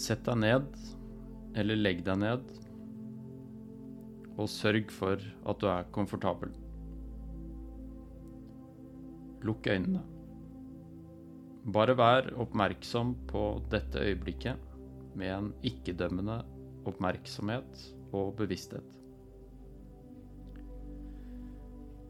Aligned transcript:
Sett 0.00 0.22
deg 0.24 0.38
ned, 0.40 0.68
eller 1.60 1.76
legg 1.76 1.98
deg 2.06 2.20
ned, 2.22 2.52
og 4.40 4.48
sørg 4.48 4.92
for 4.96 5.20
at 5.20 5.60
du 5.60 5.66
er 5.68 5.90
komfortabel. 5.92 6.54
Lukk 9.44 9.68
øynene. 9.68 10.00
Bare 11.76 11.92
vær 12.00 12.30
oppmerksom 12.40 13.12
på 13.28 13.42
dette 13.72 14.00
øyeblikket 14.00 14.64
med 15.20 15.34
en 15.34 15.52
ikke-dømmende 15.68 16.38
oppmerksomhet 16.88 17.84
og 18.16 18.32
bevissthet. 18.40 18.96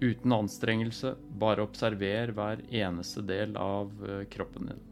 Uten 0.00 0.32
anstrengelse, 0.36 1.14
bare 1.40 1.68
observer 1.68 2.32
hver 2.32 2.64
eneste 2.72 3.22
del 3.28 3.54
av 3.60 3.92
eh, 4.08 4.24
kroppen 4.32 4.72
din. 4.72 4.82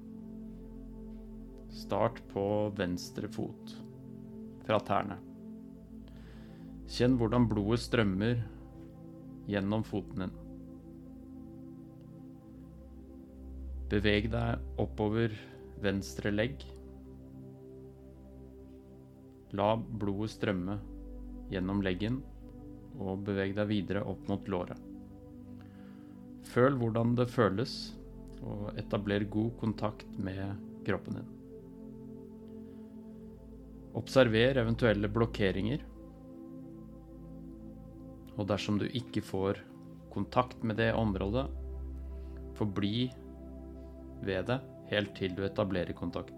Start 1.72 2.20
på 2.28 2.44
venstre 2.76 3.30
fot, 3.32 3.70
fra 4.66 4.76
tærne. 4.84 5.16
Kjenn 6.92 7.16
hvordan 7.16 7.46
blodet 7.48 7.80
strømmer 7.80 8.42
gjennom 9.48 9.84
foten 9.88 10.26
din. 10.26 10.36
Beveg 13.88 14.28
deg 14.34 14.80
oppover 14.84 15.32
venstre 15.80 16.34
legg. 16.36 16.60
La 19.56 19.72
blodet 19.80 20.36
strømme 20.36 20.76
gjennom 21.52 21.80
leggen, 21.84 22.20
og 23.00 23.24
beveg 23.24 23.56
deg 23.56 23.72
videre 23.72 24.04
opp 24.08 24.28
mot 24.28 24.48
låret. 24.52 24.80
Føl 26.52 26.76
hvordan 26.76 27.16
det 27.16 27.32
føles, 27.32 27.76
og 28.44 28.74
etabler 28.76 29.24
god 29.24 29.54
kontakt 29.60 30.18
med 30.20 30.60
kroppen 30.84 31.22
din. 31.22 31.38
Observer 33.98 34.56
eventuelle 34.62 35.10
blokkeringer. 35.12 35.82
Og 38.38 38.46
dersom 38.48 38.78
du 38.80 38.86
ikke 38.88 39.20
får 39.24 39.60
kontakt 40.12 40.64
med 40.64 40.80
det 40.80 40.92
området, 40.96 41.44
forbli 42.56 43.10
ved 44.24 44.48
det 44.48 44.58
helt 44.92 45.14
til 45.16 45.36
du 45.36 45.44
etablerer 45.46 45.96
kontakt. 45.96 46.36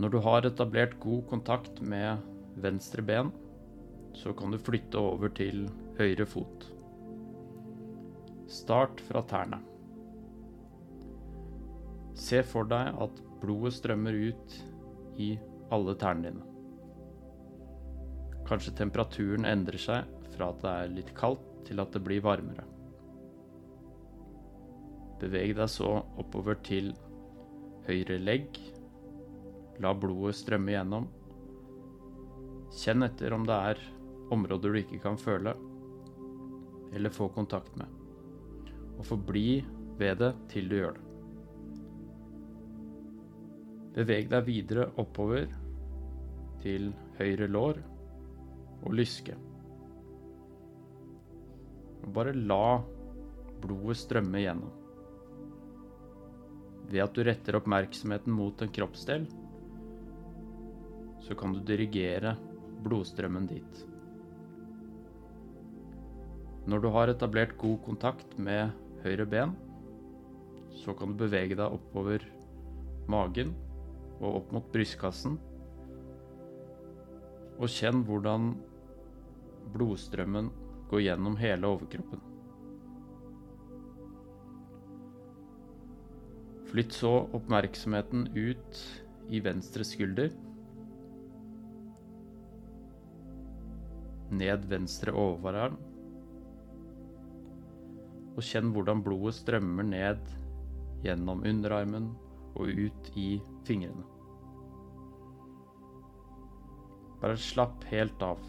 Når 0.00 0.12
du 0.12 0.18
har 0.24 0.46
etablert 0.48 0.96
god 1.00 1.26
kontakt 1.30 1.82
med 1.84 2.22
venstre 2.60 3.04
ben, 3.04 3.32
så 4.16 4.32
kan 4.36 4.52
du 4.52 4.60
flytte 4.60 5.00
over 5.00 5.32
til 5.36 5.66
høyre 5.98 6.26
fot. 6.28 6.68
Start 8.48 9.00
fra 9.08 9.22
tærne. 9.28 9.71
Se 12.22 12.42
for 12.46 12.68
deg 12.70 12.94
at 13.02 13.22
blodet 13.42 13.74
strømmer 13.74 14.14
ut 14.14 14.56
i 15.20 15.32
alle 15.74 15.94
tærne 15.98 16.28
dine. 16.28 16.44
Kanskje 18.46 18.74
temperaturen 18.78 19.46
endrer 19.48 19.80
seg 19.80 20.28
fra 20.34 20.50
at 20.52 20.60
det 20.62 20.72
er 20.72 20.94
litt 20.98 21.10
kaldt 21.18 21.48
til 21.66 21.82
at 21.82 21.94
det 21.94 22.02
blir 22.04 22.22
varmere. 22.24 22.66
Beveg 25.22 25.54
deg 25.58 25.70
så 25.70 26.00
oppover 26.18 26.58
til 26.66 26.92
høyre 27.86 28.18
legg. 28.22 28.58
La 29.82 29.94
blodet 29.94 30.38
strømme 30.38 30.74
gjennom. 30.74 31.08
Kjenn 32.82 33.06
etter 33.06 33.34
om 33.34 33.46
det 33.48 33.58
er 33.72 33.86
områder 34.32 34.72
du 34.72 34.80
ikke 34.80 35.02
kan 35.02 35.18
føle 35.20 35.54
eller 36.92 37.12
få 37.12 37.30
kontakt 37.32 37.76
med, 37.80 37.88
og 38.98 39.06
forbli 39.08 39.62
ved 40.00 40.20
det 40.20 40.34
til 40.52 40.68
du 40.68 40.76
gjør 40.76 40.98
det. 40.98 41.11
Beveg 43.92 44.30
deg 44.32 44.46
videre 44.46 44.86
oppover 45.00 45.50
til 46.62 46.92
høyre 47.18 47.48
lår 47.50 47.80
og 48.82 48.94
lyske. 48.96 49.34
Bare 52.12 52.32
la 52.34 52.80
blodet 53.62 53.98
strømme 54.00 54.40
gjennom. 54.42 54.72
Ved 56.88 57.04
at 57.04 57.14
du 57.14 57.22
retter 57.24 57.56
oppmerksomheten 57.60 58.32
mot 58.34 58.64
en 58.64 58.72
kroppsdel, 58.74 59.26
så 61.22 61.36
kan 61.38 61.54
du 61.54 61.60
dirigere 61.64 62.34
blodstrømmen 62.82 63.46
dit. 63.50 63.82
Når 66.66 66.82
du 66.82 66.88
har 66.94 67.10
etablert 67.12 67.54
god 67.58 67.78
kontakt 67.86 68.34
med 68.38 68.72
høyre 69.04 69.26
ben, 69.26 69.54
så 70.82 70.94
kan 70.96 71.12
du 71.12 71.20
bevege 71.22 71.58
deg 71.58 71.76
oppover 71.76 72.24
magen 73.10 73.52
og 74.22 74.38
opp 74.38 74.52
mot 74.54 74.66
brystkassen. 74.72 75.36
Og 77.58 77.70
kjenn 77.70 78.02
hvordan 78.06 78.52
blodstrømmen 79.74 80.50
går 80.90 81.06
gjennom 81.06 81.36
hele 81.40 81.68
overkroppen. 81.74 82.22
Flytt 86.72 86.94
så 86.96 87.12
oppmerksomheten 87.36 88.30
ut 88.32 88.82
i 89.28 89.42
venstre 89.44 89.84
skulder. 89.84 90.30
Ned 94.32 94.64
venstre 94.70 95.12
overarm. 95.12 95.76
Og 98.32 98.40
kjenn 98.48 98.72
hvordan 98.72 99.02
blodet 99.04 99.36
strømmer 99.42 99.84
ned 99.84 100.22
gjennom 101.04 101.42
underarmen 101.44 102.12
og 102.56 102.68
ut 102.68 103.12
i 103.18 103.28
fingrene. 103.66 104.04
Bare 107.22 107.38
slapp 107.38 107.84
helt 107.92 108.22
av. 108.26 108.40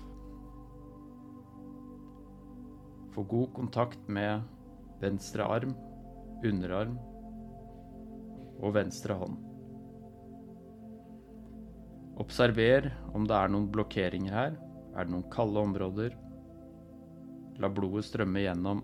Få 3.14 3.24
god 3.30 3.54
kontakt 3.54 4.08
med 4.10 4.42
venstre 5.04 5.46
arm, 5.46 5.76
underarm 6.44 6.98
og 8.64 8.74
venstre 8.74 9.18
hånd. 9.20 9.38
Observer 12.24 12.92
om 13.14 13.26
det 13.30 13.38
er 13.38 13.54
noen 13.54 13.70
blokkeringer 13.74 14.34
her. 14.34 14.58
Er 14.94 15.06
det 15.06 15.14
noen 15.14 15.30
kalde 15.34 15.62
områder? 15.66 16.18
La 17.62 17.70
blodet 17.70 18.06
strømme 18.10 18.42
gjennom 18.42 18.82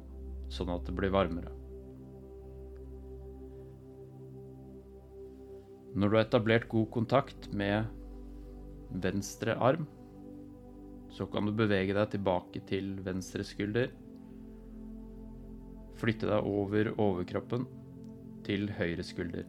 sånn 0.54 0.74
at 0.74 0.86
det 0.86 0.96
blir 0.98 1.14
varmere. 1.14 1.59
Når 5.96 6.10
du 6.10 6.18
har 6.18 6.28
etablert 6.28 6.68
god 6.70 6.90
kontakt 6.94 7.50
med 7.54 7.88
venstre 8.90 9.56
arm. 9.58 9.88
Så 11.10 11.26
kan 11.26 11.46
du 11.48 11.54
bevege 11.58 11.96
deg 11.98 12.12
tilbake 12.14 12.62
til 12.70 12.94
venstre 13.06 13.46
skulder. 13.48 13.90
Flytte 16.00 16.30
deg 16.30 16.46
over 16.48 16.92
overkroppen 16.96 17.66
til 18.46 18.70
høyre 18.78 19.04
skulder. 19.04 19.48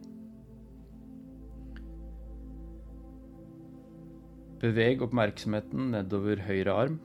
Beveg 4.61 5.01
oppmerksomheten 5.01 5.87
nedover 5.95 6.41
høyre 6.45 6.73
arm, 6.83 6.97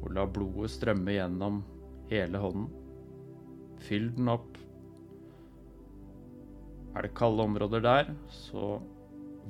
og 0.00 0.12
la 0.14 0.22
blodet 0.30 0.70
strømme 0.70 1.16
gjennom 1.16 1.64
hele 2.12 2.38
hånden. 2.38 2.68
Fyll 3.82 4.10
den 4.14 4.30
opp. 4.30 4.58
Er 6.90 7.06
det 7.06 7.14
kalde 7.14 7.44
områder 7.46 7.84
der, 7.84 8.08
så 8.34 8.80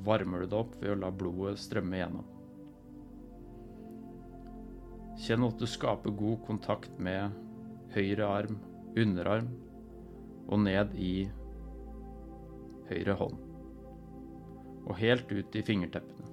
varmer 0.05 0.43
du 0.43 0.51
det 0.51 0.59
opp 0.59 0.75
ved 0.81 0.93
å 0.93 0.99
la 1.01 1.09
blodet 1.09 1.57
strømme 1.61 1.97
gjennom. 1.97 2.27
Kjenn 5.21 5.45
at 5.47 5.61
du 5.61 5.67
skaper 5.69 6.13
god 6.17 6.41
kontakt 6.45 6.99
med 7.01 7.33
høyre 7.95 8.27
arm, 8.29 8.59
underarm 8.97 9.49
og 10.47 10.61
ned 10.67 10.93
i 10.97 11.15
høyre 12.91 13.17
hånd. 13.17 13.41
Og 14.85 14.97
helt 15.01 15.33
ut 15.33 15.57
i 15.57 15.65
fingerteppene. 15.65 16.29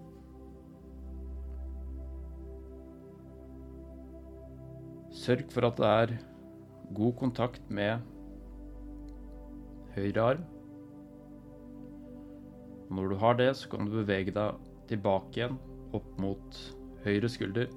Sørg 5.19 5.49
for 5.53 5.69
at 5.69 5.81
det 5.81 5.89
er 5.89 6.15
god 6.97 7.17
kontakt 7.21 7.73
med 7.73 8.05
høyre 9.97 10.31
arm 10.35 10.47
når 12.89 13.13
du 13.13 13.17
har 13.21 13.37
det, 13.37 13.51
så 13.57 13.69
kan 13.73 13.89
du 13.89 13.99
bevege 13.99 14.33
deg 14.35 14.57
tilbake 14.89 15.41
igjen, 15.41 15.59
opp 15.97 16.09
mot 16.21 16.61
høyre 17.05 17.29
skulder. 17.33 17.69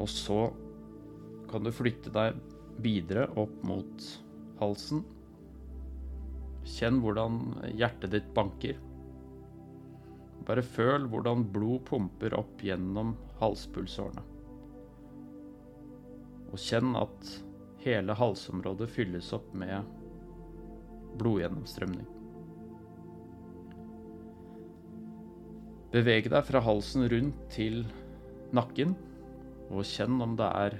Og 0.00 0.08
så 0.08 0.40
kan 1.50 1.66
du 1.66 1.72
flytte 1.74 2.12
deg 2.14 2.38
videre 2.80 3.26
opp 3.38 3.54
mot 3.66 4.06
halsen. 4.60 5.02
Kjenn 6.70 7.00
hvordan 7.04 7.40
hjertet 7.74 8.14
ditt 8.14 8.30
banker. 8.36 8.78
Bare 10.48 10.64
føl 10.64 11.06
hvordan 11.12 11.44
blod 11.52 11.84
pumper 11.90 12.34
opp 12.38 12.62
gjennom 12.64 13.14
halspulsårene. 13.42 14.24
Og 16.50 16.58
kjenn 16.58 16.96
at 16.98 17.34
hele 17.84 18.16
halsområdet 18.16 18.88
fylles 18.90 19.30
opp 19.36 19.52
med 19.56 19.99
blodgjennomstrømning. 21.18 22.06
Beveg 25.90 26.28
deg 26.30 26.44
fra 26.46 26.62
halsen 26.62 27.08
rundt 27.10 27.38
til 27.50 27.82
nakken, 28.54 28.94
og 29.70 29.86
kjenn 29.86 30.20
om 30.22 30.36
det 30.38 30.46
er 30.46 30.76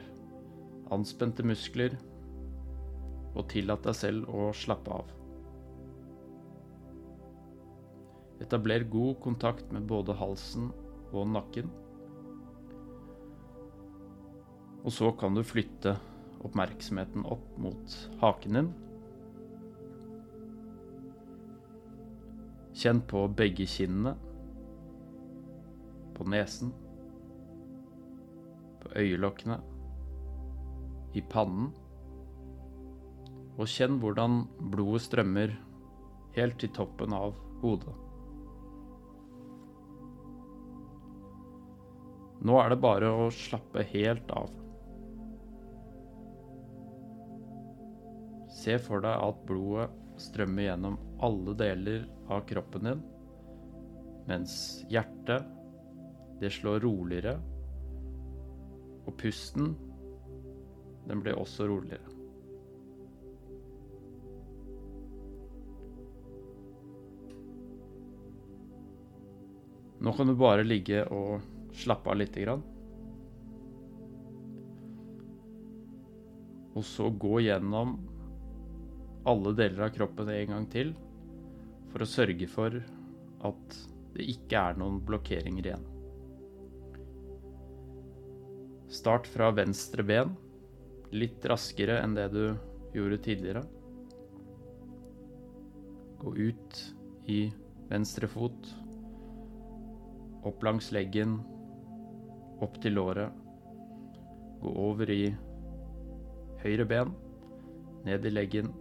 anspente 0.94 1.42
muskler, 1.46 1.96
og 3.34 3.46
tillat 3.50 3.82
deg 3.86 3.96
selv 3.98 4.30
å 4.30 4.50
slappe 4.54 4.94
av. 4.94 5.10
Etabler 8.40 8.86
god 8.90 9.18
kontakt 9.22 9.72
med 9.74 9.86
både 9.90 10.14
halsen 10.16 10.70
og 11.10 11.26
nakken. 11.34 11.68
Og 14.80 14.94
så 14.94 15.10
kan 15.20 15.34
du 15.36 15.42
flytte 15.44 15.96
oppmerksomheten 16.46 17.26
opp 17.28 17.58
mot 17.60 17.96
haken 18.22 18.56
din. 18.56 18.70
Kjenn 22.80 23.02
på 23.04 23.26
begge 23.36 23.66
kinnene, 23.68 24.14
på 26.16 26.24
nesen, 26.32 26.70
på 28.80 28.92
øyelokkene, 28.96 29.58
i 31.12 31.20
pannen. 31.28 31.74
Og 33.60 33.68
kjenn 33.68 33.98
hvordan 34.00 34.46
blodet 34.72 35.02
strømmer 35.04 35.52
helt 36.38 36.56
til 36.62 36.72
toppen 36.78 37.12
av 37.12 37.36
hodet. 37.60 37.92
Nå 42.40 42.56
er 42.62 42.72
det 42.72 42.80
bare 42.80 43.12
å 43.12 43.28
slappe 43.34 43.84
helt 43.92 44.32
av. 44.32 44.48
Se 48.62 48.80
for 48.80 49.04
deg 49.04 49.28
at 49.28 49.46
blodet 49.48 49.90
strømmer 50.20 50.70
gjennom 50.70 50.96
alle 51.20 51.54
deler 51.54 52.04
av 52.28 52.44
kroppen 52.48 52.86
din, 52.88 53.02
mens 54.28 54.54
hjertet, 54.88 55.44
det 56.40 56.52
slår 56.54 56.80
roligere, 56.80 57.34
og 59.04 59.16
pusten, 59.20 59.74
den 61.08 61.20
blir 61.24 61.36
også 61.40 61.66
roligere. 61.68 62.16
Nå 70.00 70.12
kan 70.16 70.30
du 70.30 70.36
bare 70.38 70.64
ligge 70.64 71.02
og 71.12 71.42
slappe 71.76 72.08
av 72.08 72.16
lite 72.16 72.40
grann. 72.40 72.62
Og 76.72 76.86
så 76.86 77.10
gå 77.12 77.42
gjennom 77.44 77.98
alle 79.28 79.52
deler 79.58 79.90
av 79.90 79.92
kroppen 79.92 80.30
en 80.32 80.54
gang 80.54 80.68
til 80.72 80.94
for 81.90 82.04
å 82.04 82.08
sørge 82.08 82.46
for 82.50 82.76
at 83.46 83.80
det 84.14 84.26
ikke 84.34 84.60
er 84.70 84.78
noen 84.78 85.00
blokkeringer 85.06 85.70
igjen. 85.70 85.86
Start 88.90 89.28
fra 89.30 89.52
venstre 89.54 90.02
ben, 90.06 90.32
litt 91.14 91.44
raskere 91.46 92.00
enn 92.02 92.16
det 92.16 92.26
du 92.34 92.42
gjorde 92.94 93.20
tidligere. 93.26 93.62
Gå 96.20 96.34
ut 96.36 96.80
i 97.30 97.44
venstre 97.90 98.28
fot, 98.30 98.66
opp 100.46 100.66
langs 100.66 100.90
leggen, 100.94 101.38
opp 102.60 102.80
til 102.82 102.98
låret. 102.98 103.30
Gå 104.60 104.74
over 104.90 105.10
i 105.14 105.30
høyre 106.60 106.84
ben, 106.84 107.14
ned 108.04 108.26
i 108.26 108.34
leggen, 108.34 108.74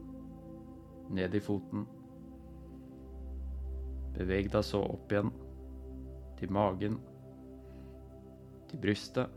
ned 1.15 1.37
i 1.37 1.43
foten. 1.43 1.85
Beveg 4.19 4.49
deg 4.51 4.65
så 4.67 4.81
opp 4.83 5.13
igjen 5.13 5.29
til 6.39 6.51
magen, 6.51 6.97
til 8.67 8.81
brystet. 8.83 9.31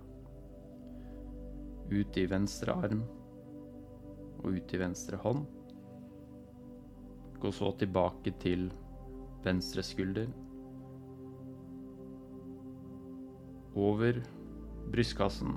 Ut 1.93 2.17
i 2.17 2.25
venstre 2.27 2.73
arm 2.73 3.03
og 4.43 4.57
ut 4.57 4.75
i 4.75 4.81
venstre 4.81 5.19
hånd. 5.23 5.45
Gå 7.43 7.51
så 7.55 7.71
tilbake 7.79 8.35
til 8.43 8.69
venstre 9.45 9.85
skulder. 9.87 10.31
Over 13.79 14.19
brystkassen. 14.91 15.57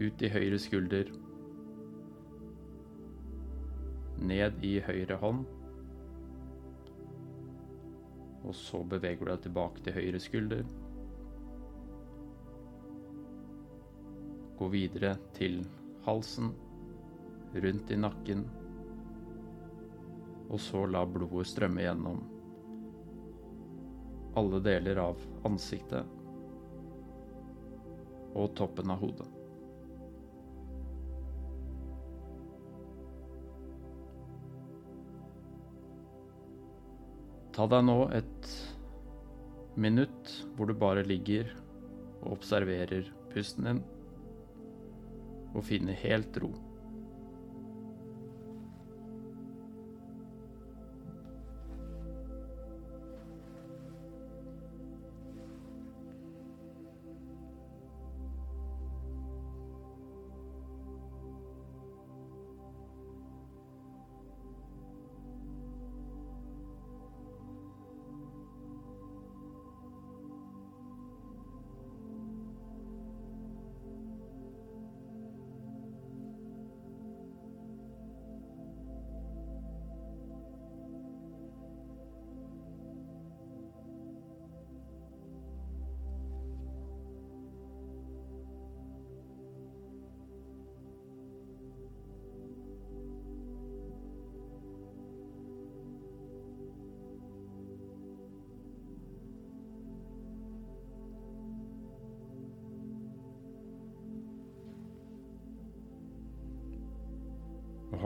Ut 0.00 0.22
i 0.24 0.32
høyre 0.32 0.58
skulder. 0.58 1.12
Ned 4.20 4.64
i 4.64 4.78
høyre 4.84 5.20
hånd. 5.20 5.48
Og 8.50 8.56
så 8.58 8.80
beveger 8.82 9.22
du 9.22 9.30
deg 9.30 9.42
tilbake 9.44 9.82
til 9.86 9.94
høyre 9.94 10.20
skulder. 10.22 10.64
Gå 14.58 14.68
videre 14.72 15.12
til 15.36 15.60
halsen, 16.02 16.50
rundt 17.54 17.94
i 17.94 17.98
nakken, 18.00 18.42
og 20.50 20.58
så 20.58 20.82
la 20.90 21.04
blodet 21.06 21.46
strømme 21.46 21.86
gjennom 21.86 22.18
alle 24.40 24.60
deler 24.66 24.98
av 25.02 25.22
ansiktet 25.46 26.16
og 28.34 28.50
toppen 28.58 28.90
av 28.90 28.98
hodet. 29.02 29.39
Ta 37.54 37.66
deg 37.70 37.82
nå 37.86 37.98
et 38.14 38.50
minutt 39.80 40.30
hvor 40.56 40.70
du 40.70 40.74
bare 40.78 41.02
ligger 41.06 41.50
og 42.20 42.36
observerer 42.38 43.08
pusten 43.32 43.66
din, 43.66 43.80
og 45.54 45.64
finner 45.66 45.98
helt 45.98 46.36
ro. 46.42 46.52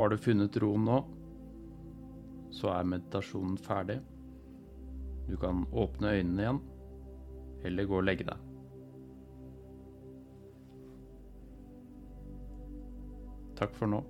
Har 0.04 0.10
du 0.12 0.20
funnet 0.20 0.56
roen 0.60 0.82
nå, 0.84 0.96
så 2.52 2.68
er 2.74 2.88
meditasjonen 2.92 3.56
ferdig. 3.56 4.02
Du 5.24 5.38
kan 5.40 5.62
åpne 5.72 6.10
øynene 6.18 6.42
igjen, 6.44 6.58
eller 7.64 7.88
gå 7.88 7.96
og 8.02 8.04
legge 8.04 8.26
deg. 8.28 8.42
Takk 13.56 13.72
for 13.78 13.88
nå. 13.88 14.02